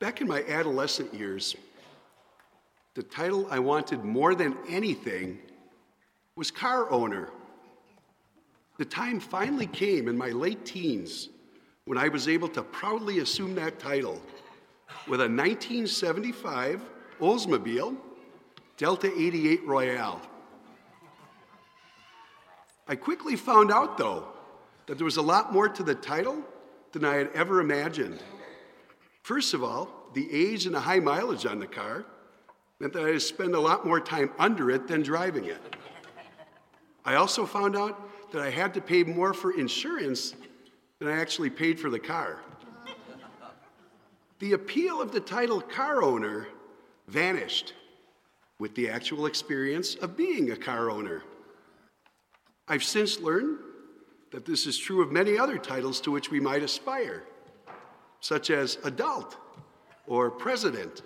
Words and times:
Back 0.00 0.22
in 0.22 0.28
my 0.28 0.42
adolescent 0.48 1.12
years, 1.12 1.54
the 2.94 3.02
title 3.02 3.46
I 3.50 3.58
wanted 3.58 4.02
more 4.02 4.34
than 4.34 4.56
anything 4.66 5.38
was 6.36 6.50
car 6.50 6.90
owner. 6.90 7.28
The 8.78 8.86
time 8.86 9.20
finally 9.20 9.66
came 9.66 10.08
in 10.08 10.16
my 10.16 10.30
late 10.30 10.64
teens 10.64 11.28
when 11.84 11.98
I 11.98 12.08
was 12.08 12.28
able 12.28 12.48
to 12.48 12.62
proudly 12.62 13.18
assume 13.18 13.54
that 13.56 13.78
title 13.78 14.22
with 15.06 15.20
a 15.20 15.28
1975 15.28 16.80
Oldsmobile 17.20 17.94
Delta 18.78 19.12
88 19.14 19.66
Royale. 19.66 20.22
I 22.88 22.96
quickly 22.96 23.36
found 23.36 23.70
out, 23.70 23.98
though, 23.98 24.28
that 24.86 24.96
there 24.96 25.04
was 25.04 25.18
a 25.18 25.22
lot 25.22 25.52
more 25.52 25.68
to 25.68 25.82
the 25.82 25.94
title 25.94 26.42
than 26.92 27.04
I 27.04 27.16
had 27.16 27.30
ever 27.34 27.60
imagined. 27.60 28.22
First 29.22 29.54
of 29.54 29.62
all, 29.62 30.08
the 30.14 30.28
age 30.32 30.66
and 30.66 30.74
the 30.74 30.80
high 30.80 31.00
mileage 31.00 31.46
on 31.46 31.58
the 31.58 31.66
car 31.66 32.04
meant 32.80 32.92
that 32.94 33.04
I 33.04 33.18
spend 33.18 33.54
a 33.54 33.60
lot 33.60 33.86
more 33.86 34.00
time 34.00 34.30
under 34.38 34.70
it 34.70 34.88
than 34.88 35.02
driving 35.02 35.44
it. 35.44 35.60
I 37.04 37.14
also 37.14 37.46
found 37.46 37.76
out 37.76 38.32
that 38.32 38.42
I 38.42 38.50
had 38.50 38.74
to 38.74 38.80
pay 38.80 39.04
more 39.04 39.34
for 39.34 39.52
insurance 39.52 40.34
than 40.98 41.08
I 41.08 41.20
actually 41.20 41.50
paid 41.50 41.78
for 41.78 41.90
the 41.90 41.98
car. 41.98 42.40
The 44.38 44.52
appeal 44.52 45.00
of 45.02 45.12
the 45.12 45.20
title 45.20 45.60
car 45.60 46.02
owner 46.02 46.48
vanished 47.08 47.74
with 48.58 48.74
the 48.74 48.88
actual 48.88 49.26
experience 49.26 49.96
of 49.96 50.16
being 50.16 50.50
a 50.50 50.56
car 50.56 50.90
owner. 50.90 51.22
I've 52.68 52.84
since 52.84 53.20
learned 53.20 53.58
that 54.30 54.46
this 54.46 54.66
is 54.66 54.78
true 54.78 55.02
of 55.02 55.10
many 55.10 55.36
other 55.38 55.58
titles 55.58 56.00
to 56.02 56.10
which 56.10 56.30
we 56.30 56.40
might 56.40 56.62
aspire, 56.62 57.24
such 58.20 58.50
as 58.50 58.78
adult 58.84 59.36
or 60.06 60.30
president. 60.30 61.02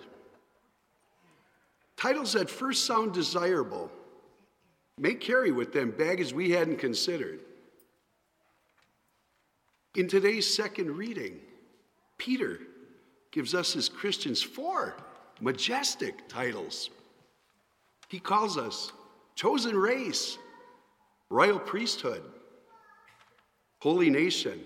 Titles 1.97 2.33
that 2.33 2.49
first 2.49 2.85
sound 2.85 3.13
desirable 3.13 3.89
may 4.97 5.13
carry 5.13 5.51
with 5.51 5.73
them 5.73 5.91
baggage 5.91 6.33
we 6.33 6.51
hadn't 6.51 6.77
considered. 6.77 7.39
In 9.95 10.07
today's 10.07 10.53
second 10.53 10.97
reading, 10.97 11.39
Peter 12.17 12.59
gives 13.31 13.53
us 13.53 13.75
as 13.75 13.87
Christians 13.87 14.41
four 14.41 14.95
majestic 15.39 16.27
titles. 16.27 16.89
He 18.09 18.19
calls 18.19 18.57
us 18.57 18.91
chosen 19.35 19.75
race, 19.75 20.37
royal 21.29 21.59
priesthood, 21.59 22.23
holy 23.79 24.09
nation, 24.09 24.61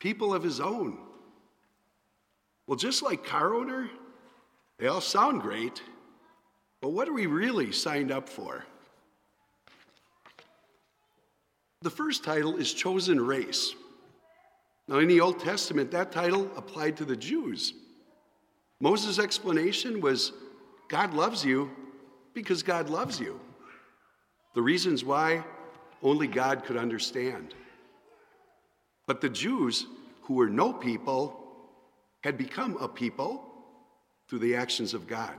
people 0.00 0.34
of 0.34 0.42
his 0.42 0.58
own. 0.58 0.98
Well, 2.66 2.76
just 2.76 3.02
like 3.02 3.24
car 3.24 3.54
owner, 3.54 3.88
they 4.78 4.88
all 4.88 5.00
sound 5.00 5.42
great, 5.42 5.82
but 6.80 6.90
what 6.90 7.08
are 7.08 7.12
we 7.12 7.26
really 7.26 7.70
signed 7.70 8.10
up 8.10 8.28
for? 8.28 8.64
The 11.82 11.90
first 11.90 12.24
title 12.24 12.56
is 12.56 12.72
chosen 12.72 13.20
race. 13.20 13.74
Now, 14.88 14.98
in 14.98 15.08
the 15.08 15.20
Old 15.20 15.38
Testament, 15.38 15.90
that 15.92 16.10
title 16.10 16.50
applied 16.56 16.96
to 16.96 17.04
the 17.04 17.16
Jews. 17.16 17.74
Moses' 18.80 19.18
explanation 19.18 20.00
was 20.00 20.32
God 20.88 21.14
loves 21.14 21.44
you 21.44 21.70
because 22.34 22.62
God 22.62 22.90
loves 22.90 23.20
you. 23.20 23.38
The 24.54 24.62
reasons 24.62 25.04
why 25.04 25.44
only 26.02 26.26
God 26.26 26.64
could 26.64 26.76
understand. 26.76 27.54
But 29.10 29.20
the 29.20 29.28
Jews, 29.28 29.86
who 30.22 30.34
were 30.34 30.48
no 30.48 30.72
people, 30.72 31.36
had 32.20 32.38
become 32.38 32.76
a 32.76 32.86
people 32.86 33.44
through 34.28 34.38
the 34.38 34.54
actions 34.54 34.94
of 34.94 35.08
God. 35.08 35.34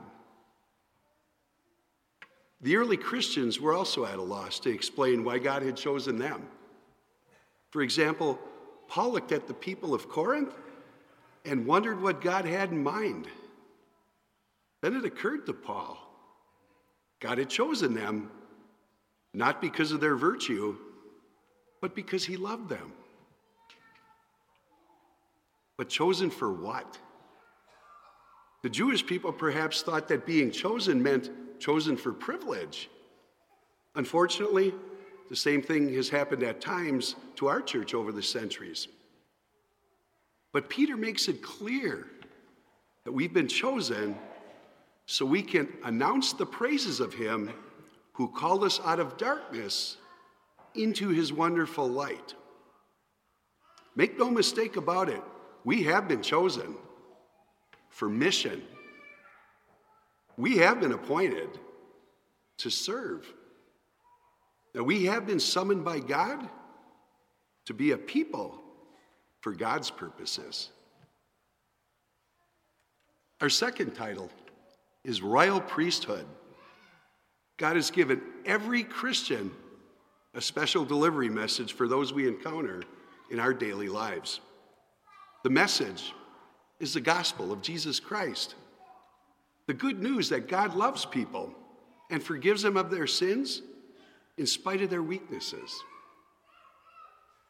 The 2.60 2.76
early 2.76 2.98
Christians 2.98 3.62
were 3.62 3.74
also 3.74 4.04
at 4.04 4.20
a 4.20 4.22
loss 4.22 4.60
to 4.60 4.70
explain 4.70 5.24
why 5.24 5.40
God 5.40 5.64
had 5.64 5.78
chosen 5.78 6.20
them. 6.20 6.50
For 7.70 7.82
example, 7.82 8.38
Paul 8.90 9.14
looked 9.14 9.32
at 9.32 9.48
the 9.48 9.54
people 9.54 9.94
of 9.94 10.10
Corinth 10.10 10.54
and 11.46 11.66
wondered 11.66 12.02
what 12.02 12.20
God 12.20 12.44
had 12.44 12.72
in 12.72 12.84
mind. 12.84 13.26
Then 14.82 14.98
it 14.98 15.06
occurred 15.06 15.46
to 15.46 15.54
Paul 15.54 15.98
God 17.22 17.38
had 17.38 17.50
chosen 17.50 17.94
them 17.94 18.32
not 19.34 19.62
because 19.62 19.94
of 19.94 20.02
their 20.02 20.18
virtue, 20.18 20.76
but 21.80 21.96
because 21.96 22.26
he 22.26 22.36
loved 22.36 22.68
them. 22.68 22.92
But 25.82 25.90
chosen 25.90 26.30
for 26.30 26.54
what? 26.54 27.00
The 28.62 28.70
Jewish 28.70 29.04
people 29.04 29.32
perhaps 29.32 29.82
thought 29.82 30.08
that 30.10 30.28
being 30.28 30.52
chosen 30.52 31.02
meant 31.02 31.32
chosen 31.60 31.98
for 31.98 32.14
privilege. 32.14 32.88
Unfortunately, 33.96 34.76
the 35.32 35.36
same 35.36 35.64
thing 35.64 35.92
has 35.96 36.08
happened 36.08 36.44
at 36.44 36.62
times 36.62 37.16
to 37.38 37.48
our 37.48 37.64
church 37.64 37.96
over 37.96 38.12
the 38.12 38.22
centuries. 38.22 38.90
But 40.52 40.70
Peter 40.70 40.96
makes 40.96 41.28
it 41.28 41.42
clear 41.42 42.06
that 43.04 43.12
we've 43.12 43.34
been 43.34 43.48
chosen 43.48 44.16
so 45.08 45.26
we 45.26 45.42
can 45.42 45.68
announce 45.84 46.34
the 46.34 46.46
praises 46.46 47.00
of 47.00 47.16
him 47.16 47.50
who 48.14 48.28
called 48.28 48.64
us 48.64 48.80
out 48.86 49.00
of 49.00 49.18
darkness 49.18 49.98
into 50.76 51.08
his 51.08 51.34
wonderful 51.34 51.88
light. 51.88 52.36
Make 53.96 54.20
no 54.20 54.30
mistake 54.30 54.76
about 54.78 55.10
it, 55.10 55.24
we 55.64 55.84
have 55.84 56.08
been 56.08 56.22
chosen 56.22 56.76
for 57.90 58.10
mission. 58.10 58.62
We 60.38 60.58
have 60.58 60.80
been 60.80 60.92
appointed 60.92 61.50
to 62.58 62.70
serve. 62.70 63.32
Now, 64.74 64.84
we 64.84 65.06
have 65.06 65.26
been 65.26 65.40
summoned 65.40 65.84
by 65.84 66.00
God 66.00 66.48
to 67.66 67.74
be 67.74 67.92
a 67.92 67.98
people 67.98 68.60
for 69.42 69.54
God's 69.54 69.92
purposes. 69.92 70.70
Our 73.42 73.50
second 73.50 73.94
title 73.96 74.30
is 75.04 75.22
Royal 75.22 75.60
Priesthood. 75.60 76.26
God 77.58 77.76
has 77.76 77.92
given 77.92 78.22
every 78.46 78.84
Christian 78.84 79.52
a 80.34 80.42
special 80.42 80.86
delivery 80.86 81.30
message 81.30 81.74
for 81.74 81.88
those 81.88 82.14
we 82.14 82.28
encounter 82.28 82.84
in 83.30 83.40
our 83.40 83.54
daily 83.54 83.90
lives. 83.90 84.40
The 85.44 85.50
message 85.50 86.14
is 86.80 86.94
the 86.94 87.02
gospel 87.02 87.52
of 87.52 87.62
Jesus 87.62 88.00
Christ. 88.00 88.56
The 89.68 89.74
good 89.74 90.02
news 90.02 90.30
that 90.30 90.48
God 90.48 90.76
loves 90.76 91.06
people 91.06 91.54
and 92.10 92.22
forgives 92.22 92.62
them 92.62 92.78
of 92.78 92.92
their 92.92 93.08
sins 93.08 93.62
in 94.38 94.46
spite 94.46 94.82
of 94.82 94.90
their 94.90 95.04
weaknesses. 95.04 95.84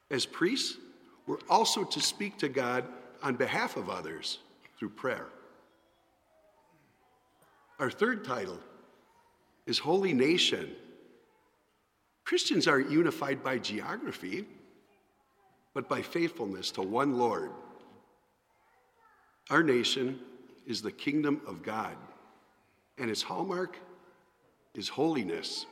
As 0.09 0.25
priests, 0.25 0.77
we're 1.25 1.37
also 1.49 1.83
to 1.83 2.01
speak 2.01 2.37
to 2.39 2.49
God 2.49 2.85
on 3.23 3.35
behalf 3.35 3.77
of 3.77 3.89
others 3.89 4.39
through 4.77 4.89
prayer. 4.89 5.27
Our 7.79 7.89
third 7.89 8.23
title 8.23 8.59
is 9.65 9.79
Holy 9.79 10.13
Nation. 10.13 10.71
Christians 12.25 12.67
aren't 12.67 12.91
unified 12.91 13.43
by 13.43 13.57
geography, 13.57 14.45
but 15.73 15.87
by 15.87 16.01
faithfulness 16.01 16.71
to 16.71 16.81
one 16.81 17.17
Lord. 17.17 17.51
Our 19.49 19.63
nation 19.63 20.19
is 20.65 20.81
the 20.81 20.91
kingdom 20.91 21.41
of 21.45 21.63
God, 21.63 21.95
and 22.97 23.09
its 23.09 23.21
hallmark 23.21 23.77
is 24.75 24.87
holiness. 24.87 25.65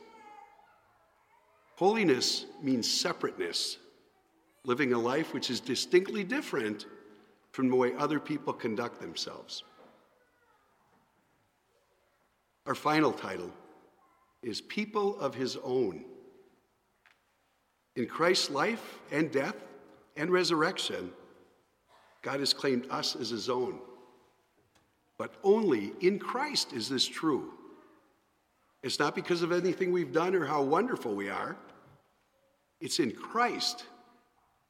Holiness 1.76 2.44
means 2.62 2.90
separateness, 2.90 3.78
living 4.64 4.92
a 4.92 4.98
life 4.98 5.32
which 5.32 5.48
is 5.48 5.60
distinctly 5.60 6.24
different 6.24 6.86
from 7.52 7.68
the 7.68 7.76
way 7.76 7.94
other 7.96 8.20
people 8.20 8.52
conduct 8.52 9.00
themselves. 9.00 9.64
Our 12.66 12.74
final 12.74 13.12
title 13.12 13.50
is 14.42 14.60
People 14.60 15.18
of 15.18 15.34
His 15.34 15.56
Own. 15.64 16.04
In 17.96 18.06
Christ's 18.06 18.50
life 18.50 18.98
and 19.10 19.32
death 19.32 19.56
and 20.16 20.30
resurrection, 20.30 21.12
God 22.22 22.40
has 22.40 22.52
claimed 22.52 22.86
us 22.90 23.16
as 23.16 23.30
His 23.30 23.48
own. 23.48 23.78
But 25.18 25.34
only 25.44 25.92
in 26.00 26.18
Christ 26.18 26.72
is 26.72 26.88
this 26.88 27.06
true. 27.06 27.52
It's 28.82 28.98
not 28.98 29.14
because 29.14 29.42
of 29.42 29.52
anything 29.52 29.92
we've 29.92 30.12
done 30.12 30.34
or 30.34 30.46
how 30.46 30.62
wonderful 30.62 31.14
we 31.14 31.28
are. 31.28 31.56
It's 32.80 32.98
in 32.98 33.12
Christ 33.12 33.84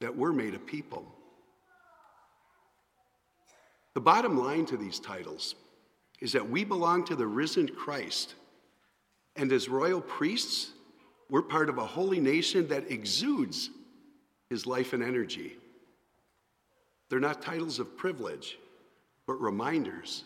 that 0.00 0.16
we're 0.16 0.32
made 0.32 0.54
a 0.54 0.58
people. 0.58 1.06
The 3.94 4.00
bottom 4.00 4.38
line 4.38 4.66
to 4.66 4.76
these 4.76 4.98
titles 4.98 5.54
is 6.20 6.32
that 6.32 6.48
we 6.48 6.64
belong 6.64 7.04
to 7.04 7.16
the 7.16 7.26
risen 7.26 7.68
Christ. 7.68 8.34
And 9.36 9.52
as 9.52 9.68
royal 9.68 10.00
priests, 10.00 10.72
we're 11.28 11.42
part 11.42 11.68
of 11.68 11.78
a 11.78 11.86
holy 11.86 12.20
nation 12.20 12.66
that 12.68 12.90
exudes 12.90 13.70
his 14.48 14.66
life 14.66 14.92
and 14.92 15.02
energy. 15.02 15.56
They're 17.10 17.20
not 17.20 17.42
titles 17.42 17.80
of 17.80 17.96
privilege, 17.96 18.58
but 19.26 19.34
reminders 19.34 20.24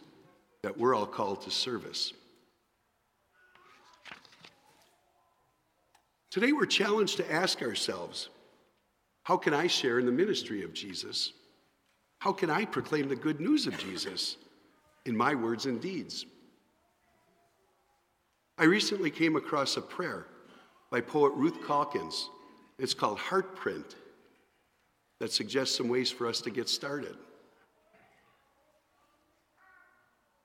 that 0.63 0.79
we're 0.79 0.95
all 0.95 1.07
called 1.07 1.43
to 1.43 1.51
service. 1.51 2.13
Today, 6.31 6.53
we're 6.53 6.67
challenged 6.67 7.17
to 7.17 7.33
ask 7.33 7.63
ourselves 7.63 8.29
how 9.23 9.39
can 9.39 9.55
I 9.55 9.67
share 9.67 9.99
in 9.99 10.05
the 10.05 10.13
ministry 10.13 10.63
of 10.63 10.75
Jesus? 10.75 11.33
How 12.19 12.33
can 12.33 12.51
I 12.51 12.67
proclaim 12.67 13.09
the 13.09 13.17
good 13.17 13.41
news 13.41 13.67
of 13.67 13.79
Jesus 13.79 14.37
in 15.07 15.17
my 15.17 15.35
words 15.35 15.65
and 15.65 15.81
deeds? 15.81 16.27
I 18.59 18.65
recently 18.65 19.11
came 19.11 19.37
across 19.37 19.77
a 19.77 19.81
prayer 19.81 20.27
by 20.91 21.01
poet 21.01 21.33
Ruth 21.35 21.67
Calkins. 21.67 22.29
It's 22.79 22.95
called 22.95 23.19
Heartprint, 23.19 23.95
that 25.21 25.33
suggests 25.33 25.77
some 25.77 25.89
ways 25.89 26.11
for 26.11 26.27
us 26.27 26.41
to 26.43 26.51
get 26.51 26.69
started. 26.69 27.17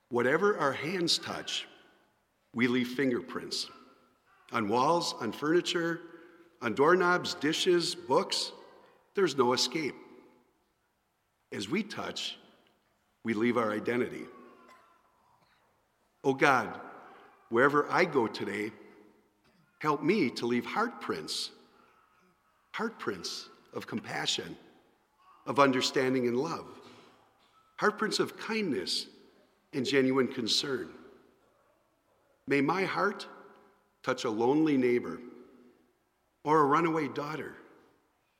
Whatever 0.09 0.57
our 0.57 0.73
hands 0.73 1.17
touch, 1.17 1.67
we 2.53 2.67
leave 2.67 2.87
fingerprints 2.89 3.67
on 4.51 4.67
walls, 4.67 5.13
on 5.19 5.31
furniture, 5.31 6.01
on 6.61 6.73
doorknobs, 6.73 7.35
dishes, 7.35 7.93
books. 7.93 8.51
There's 9.15 9.37
no 9.37 9.53
escape. 9.53 9.95
As 11.51 11.69
we 11.69 11.83
touch, 11.83 12.37
we 13.23 13.33
leave 13.33 13.57
our 13.57 13.71
identity. 13.71 14.25
Oh 16.23 16.33
God, 16.33 16.79
wherever 17.49 17.89
I 17.91 18.05
go 18.05 18.27
today, 18.27 18.71
help 19.79 20.03
me 20.03 20.29
to 20.31 20.45
leave 20.45 20.65
heartprints, 20.65 21.51
heartprints 22.71 23.49
of 23.73 23.87
compassion, 23.87 24.57
of 25.45 25.59
understanding 25.59 26.27
and 26.27 26.37
love, 26.37 26.67
heartprints 27.77 28.19
of 28.19 28.37
kindness 28.37 29.07
and 29.73 29.85
genuine 29.85 30.27
concern. 30.27 30.89
May 32.47 32.61
my 32.61 32.83
heart 32.83 33.27
touch 34.03 34.23
a 34.23 34.29
lonely 34.29 34.77
neighbor, 34.77 35.19
or 36.43 36.61
a 36.61 36.65
runaway 36.65 37.07
daughter, 37.09 37.53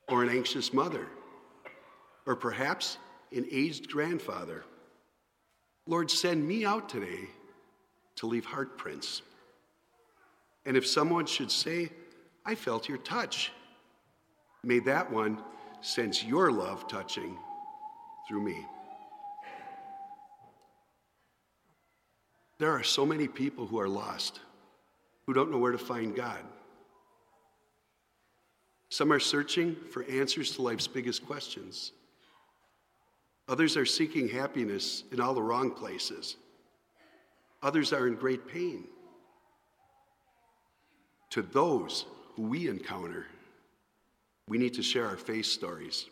or 0.08 0.24
an 0.24 0.30
anxious 0.30 0.74
mother, 0.74 1.06
or 2.26 2.36
perhaps 2.36 2.98
an 3.32 3.46
aged 3.52 3.92
grandfather. 3.92 4.64
Lord, 5.86 6.10
send 6.10 6.48
me 6.48 6.66
out 6.66 6.90
today 6.90 7.28
to 8.16 8.26
leave 8.26 8.46
heartprints. 8.46 9.22
And 10.66 10.76
if 10.76 10.86
someone 10.86 11.26
should 11.26 11.52
say, 11.52 11.92
I 12.46 12.56
felt 12.56 12.90
your 12.90 12.98
touch, 13.00 13.52
may 14.64 14.80
that 14.80 15.12
one 15.12 15.42
sense 15.82 16.24
your 16.24 16.52
love 16.52 16.88
touching 16.88 17.38
through 18.28 18.42
me. 18.42 18.66
There 22.58 22.72
are 22.72 22.84
so 22.84 23.06
many 23.06 23.28
people 23.28 23.66
who 23.66 23.80
are 23.80 23.88
lost, 23.88 24.42
who 25.26 25.34
don't 25.34 25.50
know 25.50 25.58
where 25.58 25.72
to 25.72 25.78
find 25.78 26.14
God. 26.14 26.44
Some 28.90 29.14
are 29.14 29.20
searching 29.20 29.78
for 29.92 30.04
answers 30.04 30.56
to 30.56 30.62
life's 30.62 30.88
biggest 30.88 31.26
questions. 31.26 31.94
Others 33.48 33.78
are 33.78 33.86
seeking 33.86 34.28
happiness 34.28 35.04
in 35.12 35.22
all 35.22 35.34
the 35.34 35.42
wrong 35.42 35.72
places. 35.72 36.36
Others 37.64 37.94
are 37.94 38.08
in 38.08 38.16
great 38.16 38.48
pain. 38.48 38.86
To 41.32 41.42
those 41.42 42.06
who 42.36 42.44
we 42.44 42.68
encounter, 42.68 43.26
we 44.50 44.58
need 44.58 44.74
to 44.74 44.84
share 44.84 45.06
our 45.06 45.16
faith 45.16 45.46
stories. 45.46 46.08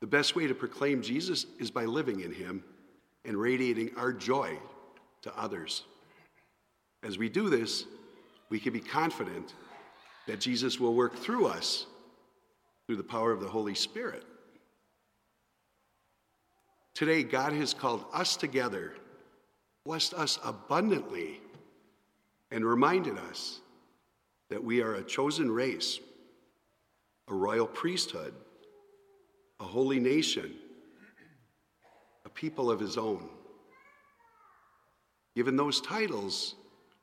The 0.00 0.06
best 0.06 0.36
way 0.36 0.46
to 0.46 0.54
proclaim 0.54 1.00
Jesus 1.00 1.46
is 1.58 1.70
by 1.70 1.84
living 1.84 2.20
in 2.20 2.32
him 2.32 2.62
and 3.24 3.36
radiating 3.36 3.92
our 3.96 4.12
joy 4.12 4.58
to 5.22 5.38
others. 5.38 5.84
As 7.02 7.16
we 7.16 7.28
do 7.28 7.48
this, 7.48 7.84
we 8.50 8.60
can 8.60 8.72
be 8.72 8.80
confident 8.80 9.54
that 10.26 10.40
Jesus 10.40 10.78
will 10.78 10.94
work 10.94 11.16
through 11.16 11.46
us 11.46 11.86
through 12.86 12.96
the 12.96 13.02
power 13.02 13.32
of 13.32 13.40
the 13.40 13.48
Holy 13.48 13.74
Spirit. 13.74 14.24
Today, 16.94 17.22
God 17.22 17.52
has 17.52 17.74
called 17.74 18.04
us 18.12 18.36
together, 18.36 18.94
blessed 19.84 20.14
us 20.14 20.38
abundantly, 20.44 21.40
and 22.50 22.64
reminded 22.64 23.18
us 23.18 23.60
that 24.50 24.62
we 24.62 24.80
are 24.82 24.94
a 24.94 25.02
chosen 25.02 25.50
race, 25.50 26.00
a 27.28 27.34
royal 27.34 27.66
priesthood, 27.66 28.34
a 29.60 29.64
holy 29.64 29.98
nation, 29.98 30.54
a 32.24 32.28
people 32.28 32.70
of 32.70 32.80
his 32.80 32.96
own. 32.96 33.28
Given 35.34 35.56
those 35.56 35.80
titles, 35.80 36.54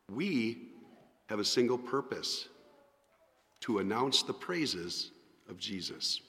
we 0.09 0.69
have 1.27 1.39
a 1.39 1.45
single 1.45 1.77
purpose 1.77 2.47
to 3.61 3.79
announce 3.79 4.23
the 4.23 4.33
praises 4.33 5.11
of 5.49 5.57
Jesus. 5.57 6.21